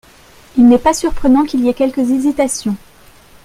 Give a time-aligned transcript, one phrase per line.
[0.57, 2.75] Il n’est pas surprenant qu’il y ait quelques hésitations.